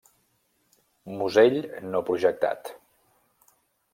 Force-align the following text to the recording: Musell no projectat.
Musell 1.19 1.59
no 1.91 2.01
projectat. 2.09 2.71